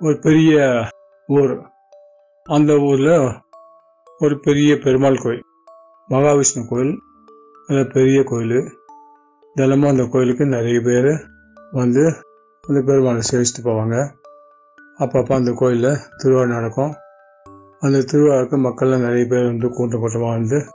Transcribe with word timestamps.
ஒரு 0.00 0.18
பெரிய 0.18 0.84
ஊர். 1.26 1.62
அந்த 2.44 2.78
ஊரில் 2.78 3.32
ஒரு 4.18 4.40
பெரிய 4.40 4.78
பெருமாள் 4.78 5.18
கோயில். 5.18 5.44
மகாவிஷ்ணு 6.08 6.68
கோயில். 6.68 7.00
நல்ல 7.66 7.84
பெரிய 7.84 8.22
கோயில். 8.22 8.78
தினமும் 9.54 9.90
அந்த 9.90 10.04
கோயிலுக்கு 10.04 10.46
நிறைய 10.46 10.80
பேர் 10.80 11.24
வந்து 11.70 12.14
அந்த 12.68 12.92
பெருமாளை 12.92 13.22
சேவிச்சுட்டு 13.32 13.64
போவாங்க. 13.64 14.08
அப்பப்போ 14.98 15.34
அந்த 15.34 15.52
கோயிலில் 15.52 15.98
திருவிழா 16.16 16.54
நடக்கும். 16.54 16.94
அந்த 17.80 17.98
திருவிழாவுக்கு 17.98 18.56
மக்கள்லாம் 18.56 19.00
நிறைய 19.00 19.26
பேர் 19.26 19.44
வந்து 19.44 19.68
கூட்டம் 19.68 20.00
கூட்டமாக 20.00 20.30
வந்து 20.30 20.66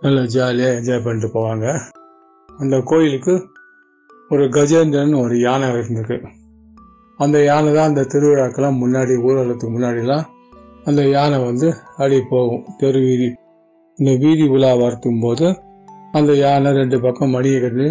நல்லா 0.00 0.22
ஜாலியாக 0.22 0.78
என்ஜாய் 0.78 1.04
பண்ணிட்டு 1.04 1.38
போவாங்க. 1.38 1.80
அந்த 2.58 2.80
கோயிலுக்கு 2.84 3.48
ஒரு 4.32 4.48
கஜேந்திரன் 4.48 5.14
ஒரு 5.20 5.38
யானை 5.38 5.68
இருந்திருக்கு 5.68 6.16
அந்த 7.18 7.44
யானை 7.44 7.72
தான் 7.72 7.88
அந்த 7.88 8.02
திருவிழாக்கெல்லாம் 8.02 8.78
முன்னாடி 8.82 9.14
ஊர்வலத்துக்கு 9.22 9.72
முன்னாடிலாம் 9.78 10.24
அந்த 10.84 11.02
யானை 11.08 11.44
வந்து 11.44 11.74
அடி 11.96 12.20
போகும் 12.22 12.64
தெரு 12.78 12.98
வீதி. 12.98 13.28
இந்த 13.98 14.12
வீதி 14.16 14.48
உலா 14.48 14.74
வரத்தும் 14.74 15.20
போது 15.20 15.46
அந்த 16.12 16.32
யானை 16.32 16.72
ரெண்டு 16.72 17.00
பக்கம் 17.00 17.34
மடியை 17.34 17.60
கட்டி 17.60 17.88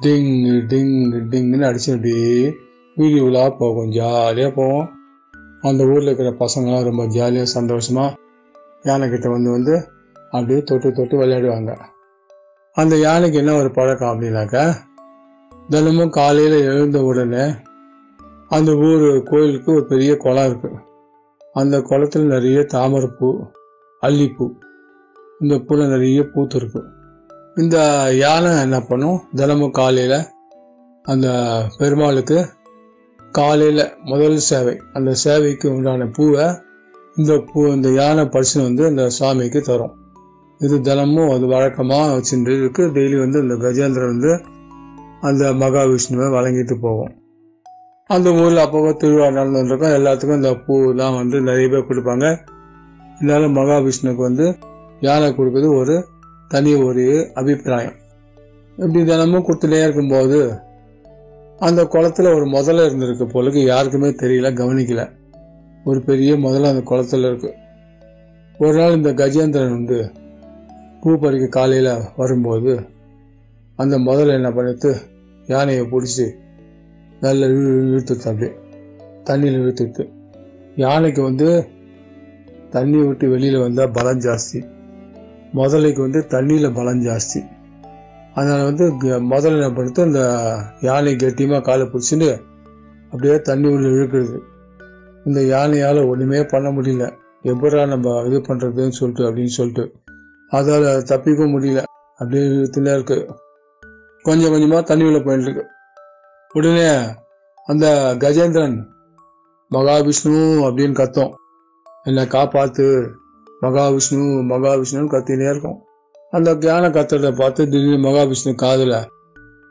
டிங் 0.00 0.30
டிங் 0.66 0.94
டிங்னு 1.30 1.66
அடிச்சு 1.66 1.92
அப்படியே 1.92 2.54
வீதி 2.96 3.20
உலா 3.20 3.50
போகும் 3.50 3.90
ஜாலியாக 3.90 4.52
போவோம் 4.54 4.88
அந்த 5.62 5.84
ஊரில் 5.84 6.06
இருக்கிற 6.06 6.30
பசங்களாம் 6.38 6.82
ரொம்ப 6.82 7.06
ஜாலியாக 7.06 7.44
சந்தோஷமாக 7.44 8.16
யானை 8.84 9.08
கிட்ட 9.08 9.28
வந்து 9.28 9.50
வந்து 9.50 9.74
அப்படியே 10.32 10.60
தொட்டு 10.62 10.92
தொட்டு 10.92 11.16
விளையாடுவாங்க. 11.18 11.72
அந்த 12.76 12.96
யானைக்கு 12.96 13.38
என்ன 13.38 13.54
ஒரு 13.54 13.70
பழக்கம் 13.70 14.10
அப்படின்னாக்கா 14.10 14.64
தினமும் 15.70 16.10
காலையில் 16.10 16.56
எழுந்த 16.62 17.02
உடனே 17.02 17.44
அந்த 18.50 18.70
ஊர் 18.88 19.22
கோயிலுக்கு 19.22 19.72
ஒரு 19.72 19.84
பெரிய 19.86 20.16
குளம் 20.16 20.48
இருக்குது 20.50 20.80
அந்த 21.54 21.80
குளத்தில் 21.80 22.26
நிறைய 22.26 22.60
தாமரைப்பூ 22.62 23.28
அல்லிப்பூ 24.02 24.46
இந்த 25.40 25.54
பூவில் 25.58 25.88
நிறைய 25.88 26.22
பூத்துருக்கு 26.34 26.80
இந்த 27.56 27.76
யானை 28.14 28.50
என்ன 28.58 28.80
பண்ணும்? 28.80 29.18
தினமும் 29.34 29.70
காலையில் 29.70 30.18
அந்த 31.04 31.26
பெருமாளுக்கு 31.78 32.38
காலையில் 33.32 33.84
முதல் 34.04 34.38
சேவை 34.38 34.74
அந்த 34.92 35.14
சேவைக்கு 35.14 35.68
உண்டான 35.68 36.06
பூவை 36.06 36.46
இந்த 37.16 37.32
பூ 37.52 37.60
இந்த 37.66 37.88
யானை 37.90 38.24
பரிசு 38.26 38.62
வந்து 38.62 38.86
அந்த 38.86 39.10
சாமிக்கு 39.18 39.60
தரும். 39.60 39.94
இது 40.60 40.80
தினமும் 40.80 41.30
அது 41.30 41.46
வழக்கமாக 41.46 42.14
வச்சுட்டு 42.16 42.52
இருக்குது 42.60 42.92
டெய்லி 42.96 43.18
வந்து 43.18 43.38
இந்த 43.40 43.54
கஜேந்திரன் 43.54 44.12
வந்து 44.14 44.32
அந்த 45.24 45.44
மகாவிஷ்ணுவை 45.52 46.26
வழங்கிட்டு 46.36 46.74
போவோம். 46.80 47.12
அந்த 48.10 48.28
ஊரில் 48.32 48.64
அப்பப்போ 48.64 48.96
திருவிழா 48.96 49.28
நடந்துருக்கோம் 49.28 49.94
எல்லாத்துக்கும் 49.98 50.34
இந்த 50.34 50.50
பூலாம் 50.50 51.16
வந்து 51.16 51.40
நிறைய 51.40 51.68
பேர் 51.68 51.88
கொடுப்பாங்க. 51.88 52.26
இருந்தாலும் 53.16 53.56
மகாவிஷ்ணுக்கு 53.56 54.22
வந்து 54.28 54.46
யானை 55.00 55.28
கொடுக்குறது? 55.30 55.78
ஒரு 55.78 55.96
தனி 56.48 56.74
ஒரு 56.74 57.30
அபிப்பிராயம். 57.34 57.96
இப்படி 58.76 59.04
தினமும் 59.04 59.46
கொடுத்துட்டே 59.46 59.82
இருக்கும்போது 59.82 60.38
அந்த 61.58 61.84
குளத்துல 61.84 62.34
ஒரு 62.34 62.44
முதல்ல 62.44 62.84
இருந்திருக்கு 62.86 63.26
போலுக்கு 63.34 63.64
யாருக்குமே 63.64 64.08
தெரியல 64.08 64.50
கவனிக்கல. 64.52 65.02
ஒரு 65.84 66.00
பெரிய 66.00 66.34
முதல்ல 66.34 66.70
அந்த 66.72 66.82
குளத்துல 66.90 67.26
இருக்கு. 67.28 67.50
ஒரு 68.58 68.74
நாள் 68.78 68.96
இந்த 68.96 69.12
கஜேந்திரன் 69.12 69.76
வந்து 69.78 70.12
பூ 71.00 71.18
பறிக்க 71.18 71.46
காலையில் 71.46 71.92
வரும்போது 72.16 72.72
அந்த 73.76 73.98
முதல்ல 73.98 74.34
என்ன 74.34 74.50
பண்ணிட்டு 74.50 74.90
யானையை 75.46 75.84
பிடிச்சி 75.84 76.30
நல்ல 77.20 77.48
இழு 77.48 77.94
இழுத்துட்டு 77.94 78.16
அப்படியே 78.16 78.52
தண்ணியில் 79.24 79.60
இழுத்துட்டு 79.60 80.12
யானைக்கு 80.76 81.22
வந்து 81.22 81.68
தண்ணி 82.70 82.96
விட்டு 82.96 83.28
வெளியில் 83.28 83.58
வந்தால் 83.58 83.90
பலம் 83.90 84.18
ஜாஸ்தி. 84.18 84.70
முதலைக்கு 85.54 86.00
வந்து 86.00 86.24
தண்ணியில் 86.28 86.74
பலம் 86.74 87.04
ஜாஸ்தி. 87.04 87.46
அதனால் 88.34 88.64
வந்து 88.64 88.96
க- 88.98 89.06
முதல்ல 89.06 89.62
என்ன 89.62 89.68
பண்ணுறது 89.68 90.00
அந்த 90.00 90.56
யானை 90.80 91.14
கெட்டியமாக 91.14 91.60
காலை 91.60 91.86
பிடிச்சிட்டு 91.86 92.40
அப்படியே 93.04 93.40
தண்ணி 93.40 93.68
உள்ள 93.68 93.88
இழுக்கிறது. 93.88 94.38
இந்த 95.24 95.40
யானையால் 95.40 96.06
ஒன்றுமே 96.06 96.44
பண்ண 96.44 96.70
முடியல. 96.70 97.12
எப்படா 97.42 97.88
நம்ம 97.88 98.22
இது 98.26 98.40
பண்ணுறதுன்னு 98.40 98.88
சொல்லிட்டு 98.88 99.34
அப்படின்னு 99.34 99.46
சொல்லிட்டு. 99.46 99.92
அதால் 100.50 101.02
தப்பிக்க 101.02 101.44
முடியல. 101.44 101.82
அப்படியே 102.12 102.42
இழுத்துனே 102.42 102.94
இருக்குது 102.96 103.30
கொஞ்சம் 104.24 104.50
கொஞ்சமாக 104.50 104.82
தண்ணி 104.82 105.04
உள்ள 105.04 105.20
போயிட்டு 105.20 105.50
இருக்கு. 105.50 105.70
உடனே 106.52 107.14
அந்த 107.66 108.16
கஜேந்திரன் 108.18 108.84
மகாவிஷ்ணு 109.70 110.64
அப்படின்னு 110.64 110.92
கத்தோம். 110.92 111.32
என்னை 112.02 112.24
காப்பாத்து 112.24 113.10
மகாவிஷ்ணு 113.62 114.42
மகாவிஷ்ணுன்னு 114.50 115.10
கத்தினே 115.10 115.50
இருக்கும். 115.50 115.78
அந்த 116.30 116.54
தியான 116.54 116.88
கத்துறத 116.88 117.36
பார்த்து 117.36 117.64
திடீர்னு 117.64 118.08
மகாவிஷ்ணு 118.08 118.44
காதுல 118.44 119.04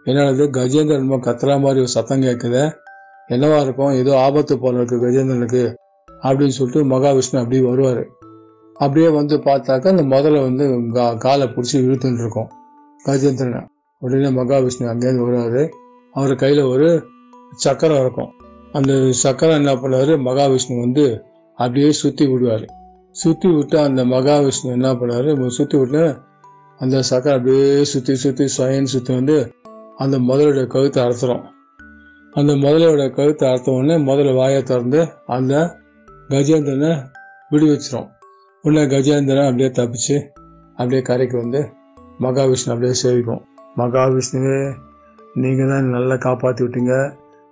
என்னது 0.06 0.48
கஜேந்திரன் 0.50 1.20
கத்துற 1.20 1.48
மாதிரி 1.48 1.80
ஒரு 1.80 1.88
சத்தம் 1.88 2.22
கேட்குது 2.22 2.74
என்னவா 3.28 3.62
இருக்கும்? 3.62 3.92
ஏதோ 3.92 4.20
ஆபத்து 4.20 4.60
போல 4.60 4.78
இருக்கு 4.78 5.02
கஜேந்திரனுக்கு 5.02 5.74
அப்படின்னு 6.22 6.48
சொல்லிட்டு 6.48 6.98
மகாவிஷ்ணு 6.98 7.38
அப்படியே 7.38 7.62
வருவார். 7.62 8.08
அப்படியே 8.74 9.10
வந்து 9.10 9.38
பார்த்தாக்க 9.38 9.98
அந்த 9.98 10.04
முதல்ல 10.04 10.42
வந்து 10.42 10.68
கா- 10.70 11.18
காலை 11.18 11.48
பிடிச்சி 11.48 11.74
இழுத்துட்டு 11.74 12.14
இருக்கோம் 12.14 12.50
கஜேந்திரனை. 13.06 13.72
உடனே 14.04 14.30
மகாவிஷ்ணு 14.40 14.86
அங்கேருந்து 14.92 15.26
வருவார் 15.28 15.62
அவர் 16.16 16.42
கையில் 16.44 16.62
ஒரு 16.74 16.88
சக்கரம் 17.64 18.02
இருக்கும். 18.04 18.32
அந்த 18.78 18.92
சக்கரம் 19.24 19.60
என்ன 19.62 19.72
பண்ணுவாரு? 19.82 20.14
மகாவிஷ்ணு 20.28 20.76
வந்து 20.86 21.06
அப்படியே 21.60 21.90
சுற்றி 22.02 22.26
விடுவார். 22.32 22.66
சுற்றி 23.16 23.50
விட்டு 23.56 23.78
அந்த 23.88 24.02
மகாவிஷ்ணு 24.14 24.70
என்ன 24.78 24.90
பண்ணுவாரு? 25.00 25.32
சுற்றி 25.58 25.78
விட்டு 25.82 26.04
அந்த 26.80 26.96
சக்கரம் 27.10 27.38
அப்படியே 27.38 27.68
சுற்றி 27.92 28.14
சுற்றி 28.24 28.46
சுயன் 28.58 28.92
சுற்றி 28.94 29.12
வந்து 29.20 29.38
அந்த 30.04 30.16
முதலுடைய 30.30 30.66
கழுத்தை 30.76 31.00
அறுத்துறோம் 31.06 31.44
அந்த 32.34 32.52
முதலையோட 32.64 33.04
கழுத்தை 33.18 33.46
அறுத்த 33.50 33.78
உடனே 33.78 33.96
முதல்ல 34.10 34.32
வாயை 34.40 34.62
திறந்து 34.64 35.02
அந்த 35.36 35.54
கஜேந்திரனை 36.30 36.92
விடு 37.52 37.66
வச்சிரும். 37.72 38.08
உடனே 38.64 38.84
கஜேந்திரன் 38.94 39.50
அப்படியே 39.50 39.70
தப்பிச்சு 39.80 40.16
அப்படியே 40.78 41.02
கரைக்கு 41.10 41.38
வந்து 41.42 41.62
மகாவிஷ்ணு 42.26 42.74
அப்படியே 42.74 42.96
சேவிக்கும். 43.04 43.42
மகாவிஷ்ணுவே 43.78 44.58
நீங்கள் 45.44 45.72
தான் 45.72 45.94
நல்லா 45.96 46.16
காப்பாற்றி 46.26 46.62
விட்டீங்க. 46.66 46.96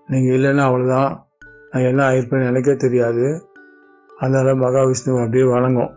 நீங்கள் 0.10 0.36
இல்லைன்னா 0.38 0.64
அவ்வளோதான் 0.70 1.12
நான் 1.72 1.88
என்ன 1.90 2.02
ஆயிருப்பேன்னு 2.10 2.50
எனக்கே 2.52 2.76
தெரியாது. 2.76 3.26
அதனால் 4.10 4.62
மகாவிஷ்ணு 4.64 5.12
அப்படியே 5.24 5.46
வணங்கும். 5.54 5.92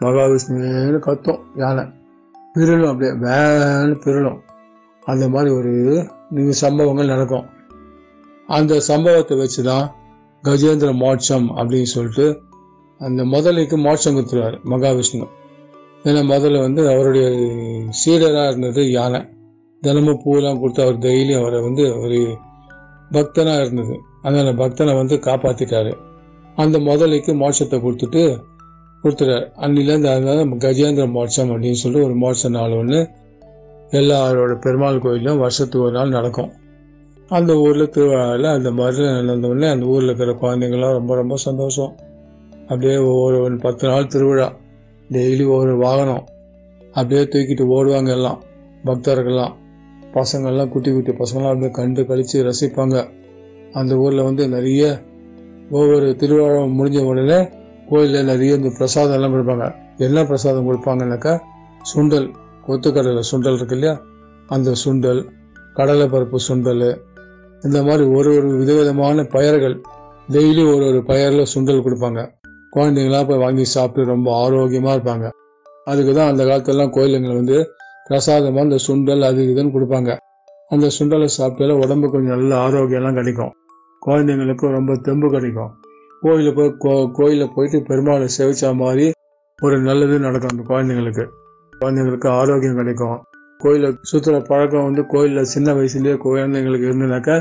மகாவிஷ்ணுன்னு 0.00 0.98
கத்தும் 1.06 1.42
யானை. 1.62 1.84
பிறலும் 2.54 2.90
அப்படியே 2.90 3.12
வேன்னு 3.24 3.94
பிறலும். 4.04 4.38
அந்த 5.02 5.24
மாதிரி 5.28 5.50
ஒரு 5.58 5.72
இது 6.40 6.52
சம்பவங்கள் 6.64 7.12
நடக்கும். 7.14 7.46
அந்த 8.48 8.80
சம்பவத்தை 8.80 9.36
வச்சு 9.38 9.62
தான் 9.62 9.86
கஜேந்திர 10.42 10.90
மோட்சம் 11.04 11.46
அப்படின்னு 11.56 11.90
சொல்லிட்டு 11.96 12.26
அந்த 13.00 13.22
முதலைக்கு 13.24 13.76
மோட்சம் 13.86 14.16
கொடுத்துருவார் 14.16 14.56
மகாவிஷ்ணு. 14.72 15.26
ஏன்னா 16.04 16.22
முதல்ல 16.32 16.58
வந்து 16.66 16.82
அவருடைய 16.92 17.26
சீடராக 18.00 18.50
இருந்தது 18.50 18.82
யானை. 18.90 19.20
தினமும் 19.84 20.22
பூவெல்லாம் 20.24 20.60
கொடுத்து 20.60 20.82
அவர் 20.82 20.98
டெய்லியும் 20.98 21.40
அவரை 21.40 21.60
வந்து 21.68 21.84
ஒரு 22.02 22.18
பக்தனாக 23.10 23.64
இருந்தது. 23.64 23.96
அந்த 24.22 24.52
பக்தனை 24.62 24.92
வந்து 25.00 25.16
காப்பாற்றிட்டார் 25.26 25.92
அந்த 26.56 26.76
முதலைக்கு 26.88 27.32
மோட்சத்தை 27.42 27.78
கொடுத்துட்டு 27.84 28.22
கொடுத்துட்டாரு. 29.04 29.46
அன்னிலேருந்து 29.64 30.10
அதனால 30.12 30.44
கஜேந்திர 30.64 31.06
மோட்சம் 31.16 31.50
அப்படின்னு 31.50 31.80
சொல்லிட்டு 31.80 32.06
ஒரு 32.08 32.16
மோட்ச 32.22 32.50
நாள் 32.56 32.76
ஒன்று 32.78 33.00
எல்லாரோட 34.00 34.52
பெருமாள் 34.60 35.02
கோயிலும் 35.04 35.42
வருஷத்துக்கு 35.42 35.86
ஒரு 35.86 35.94
நாள் 35.96 36.14
நடக்கும். 36.18 36.52
அந்த 37.30 37.52
ஊரில் 37.64 37.92
திருவிழாவில் 37.94 38.48
அந்த 38.54 38.70
மாதிரி 38.70 39.04
நடந்தவுடனே 39.18 39.68
அந்த 39.70 39.84
ஊரில் 39.86 40.08
இருக்கிற 40.10 40.32
குழந்தைங்களாம் 40.42 40.96
ரொம்ப 40.98 41.12
ரொம்ப 41.14 41.36
சந்தோஷம். 41.46 41.92
அப்படியே 42.68 42.96
ஒவ்வொரு 43.10 43.58
பத்து 43.66 43.84
நாள் 43.88 44.06
திருவிழா. 44.06 44.48
டெய்லி 45.10 45.44
ஒவ்வொரு 45.46 45.74
வாகனம். 45.76 46.24
அப்படியே 46.94 47.22
தூக்கிட்டு 47.24 47.66
ஓடுவாங்க 47.76 48.10
எல்லாம் 48.18 48.40
பக்தர்கள்லாம். 48.84 49.54
பசங்கள்லாம் 50.16 50.70
குட்டி 50.74 50.90
குட்டி 50.92 51.12
பசங்கள்லாம் 51.12 51.52
அப்படியே 51.52 51.72
கண்டு 51.78 52.02
கழித்து 52.06 52.44
ரசிப்பாங்க. 52.48 52.96
அந்த 53.72 53.92
ஊரில் 53.96 54.26
வந்து 54.28 54.44
நிறைய 54.48 54.82
ஒவ்வொரு 55.70 56.08
திருவிழா 56.20 56.62
முடிஞ்ச 56.78 56.98
உடனே 57.10 57.38
கோயிலில் 57.90 58.28
நிறைய 58.30 58.58
இந்த 58.60 58.70
பிரசாதம் 58.78 59.16
எல்லாம் 59.16 59.34
கொடுப்பாங்க. 59.34 59.66
என்ன 60.06 60.18
பிரசாதம் 60.24 60.68
கொடுப்பாங்கனாக்கா 60.68 61.32
சுண்டல் 61.92 62.28
கொத்துக்கடலை 62.66 63.22
சுண்டல் 63.30 63.56
இருக்கு 63.58 63.76
இல்லையா? 63.76 63.94
அந்த 64.46 64.70
சுண்டல் 64.84 65.20
கடலை 65.74 66.06
பருப்பு 66.06 66.38
சுண்டல் 66.48 66.86
இந்த 67.62 67.78
மாதிரி 67.82 68.04
ஒரு 68.16 68.30
ஒரு 68.36 68.48
விதவிதமான 68.60 69.24
பயிர்கள் 69.34 69.76
டெய்லி 70.32 70.62
ஒரு 70.74 70.84
ஒரு 70.90 71.00
பயரில் 71.08 71.50
சுண்டல் 71.54 71.84
கொடுப்பாங்க. 71.86 72.20
குழந்தைங்களாம் 72.76 73.28
போய் 73.28 73.42
வாங்கி 73.44 73.64
சாப்பிட்டு 73.64 74.12
ரொம்ப 74.12 74.28
ஆரோக்கியமாக 74.42 74.94
இருப்பாங்க. 74.96 75.26
அதுக்கு 75.90 76.12
தான் 76.14 76.30
அந்த 76.32 76.42
காலத்துலலாம் 76.44 76.94
கோயிலுங்களை 76.96 77.34
வந்து 77.34 77.58
பிரசாதமாக 78.06 78.60
அந்த 78.60 78.78
சுண்டல் 78.86 79.22
அது 79.22 79.42
இதுன்னு 79.44 79.74
கொடுப்பாங்க. 79.76 80.16
அந்த 80.68 80.90
சுண்டலை 80.98 81.28
சாப்பிட்டால 81.38 81.72
உடம்பு 81.84 82.10
கொஞ்சம் 82.10 82.36
நல்ல 82.36 82.68
ஆரோக்கியம்லாம் 82.68 83.14
கிடைக்கும். 83.14 83.52
குழந்தைங்களுக்கும் 84.06 84.70
ரொம்ப 84.70 84.96
தெம்பு 84.96 85.30
கிடைக்கும். 85.30 85.72
கோயிலில் 86.20 86.54
போய் 86.54 86.74
கோ 86.78 87.10
கோயிலில் 87.12 87.52
போயிட்டு 87.54 87.94
பெருமாளை 87.94 88.28
சேவிச்சா 88.38 88.74
மாதிரி 88.74 89.10
ஒரு 89.62 89.80
நல்லது 89.80 90.18
நடக்கும் 90.18 90.50
அந்த 90.50 90.74
குழந்தைங்களுக்கு. 90.74 91.26
குழந்தைங்களுக்கு 91.80 92.28
ஆரோக்கியம் 92.28 92.74
கிடைக்கும். 92.74 93.22
கோயிலை 93.58 93.96
சுற்றுற 94.12 94.44
பழக்கம் 94.44 94.82
வந்து 94.82 95.06
கோயிலில் 95.06 95.44
சின்ன 95.44 95.72
வயசுலேயே 95.72 96.14
குழந்தைங்களுக்கு 96.24 96.88
இருந்ததுனாக்கா 96.90 97.40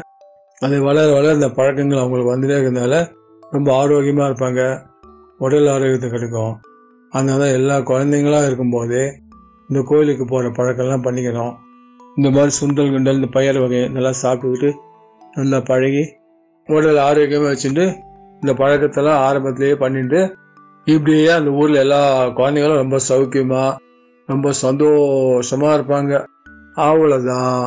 அது 0.59 0.81
வளர 0.81 1.13
வளர 1.13 1.33
இந்த 1.33 1.49
பழக்கங்கள் 1.49 1.97
அவங்களுக்கு 1.97 2.33
வந்துட்டே 2.33 2.57
இருக்கிறதுனால 2.57 3.11
ரொம்ப 3.51 3.75
ஆரோக்கியமாக 3.75 4.29
இருப்பாங்க. 4.29 4.81
உடல் 5.37 5.67
ஆரோக்கியத்தை 5.67 6.09
கிடைக்கும். 6.09 6.59
அதனால 7.09 7.51
எல்லா 7.51 7.77
குழந்தைங்களா 7.77 8.45
இருக்கும்போதே 8.45 9.22
இந்த 9.69 9.81
கோயிலுக்கு 9.89 10.25
போகிற 10.25 10.49
பழக்கம்லாம் 10.57 11.05
பண்ணிக்கணும். 11.07 11.53
இந்த 12.17 12.29
மாதிரி 12.29 12.51
சுண்டல் 12.59 12.91
குண்டல் 12.93 13.19
இந்த 13.19 13.29
பயிர் 13.35 13.59
வகை 13.63 13.81
நல்லா 13.89 14.11
சாப்பிட்டுக்கிட்டு 14.21 14.71
நல்லா 15.37 15.59
பழகி 15.69 16.03
உடல் 16.69 16.99
ஆரோக்கியமாக 17.07 17.51
வச்சுட்டு 17.53 17.85
இந்த 18.41 18.51
பழக்கத்தெல்லாம் 18.61 19.21
ஆரம்பத்திலேயே 19.27 19.75
பண்ணிட்டு 19.83 20.19
இப்படியே 20.87 21.27
அந்த 21.37 21.49
ஊரில் 21.59 21.81
எல்லா 21.83 22.01
குழந்தைங்களும் 22.39 22.81
ரொம்ப 22.83 22.97
சௌக்கியமாக 23.09 23.71
ரொம்ப 24.29 24.51
சந்தோஷமாக 24.63 25.75
இருப்பாங்க. 25.77 26.13
அவ்வளோதான் 26.75 27.63